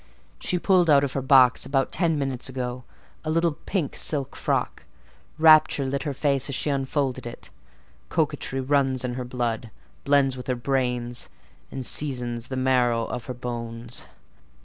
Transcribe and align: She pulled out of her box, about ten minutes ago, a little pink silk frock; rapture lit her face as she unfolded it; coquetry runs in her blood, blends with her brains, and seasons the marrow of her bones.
She 0.39 0.57
pulled 0.57 0.89
out 0.89 1.03
of 1.03 1.13
her 1.13 1.21
box, 1.21 1.63
about 1.63 1.91
ten 1.91 2.17
minutes 2.17 2.49
ago, 2.49 2.85
a 3.23 3.29
little 3.29 3.51
pink 3.51 3.95
silk 3.95 4.35
frock; 4.35 4.85
rapture 5.37 5.85
lit 5.85 6.01
her 6.01 6.13
face 6.15 6.49
as 6.49 6.55
she 6.55 6.71
unfolded 6.71 7.27
it; 7.27 7.51
coquetry 8.09 8.61
runs 8.61 9.05
in 9.05 9.13
her 9.13 9.25
blood, 9.25 9.69
blends 10.03 10.35
with 10.35 10.47
her 10.47 10.55
brains, 10.55 11.29
and 11.69 11.85
seasons 11.85 12.47
the 12.47 12.57
marrow 12.57 13.05
of 13.05 13.25
her 13.25 13.35
bones. 13.35 14.07